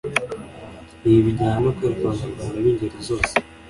[1.05, 3.31] Ibi bijyana no kwereka abanyarwanda b’ingeri zose